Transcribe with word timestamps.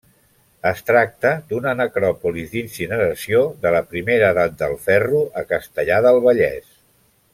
Es 0.67 0.79
tracta 0.85 1.33
d'una 1.51 1.73
necròpolis 1.81 2.49
d'incineració 2.55 3.43
de 3.67 3.75
la 3.77 3.83
Primera 3.93 4.33
Edat 4.37 4.57
del 4.63 4.75
ferro 4.87 5.21
a 5.43 5.45
Castellar 5.53 6.01
del 6.09 6.19
Vallès. 6.27 6.67